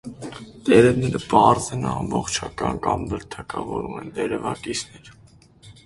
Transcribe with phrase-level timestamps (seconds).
[0.69, 5.15] Տերևները պարզ են, ամբողջական կամ բլթակավոր, ունեն տերևակիցներ։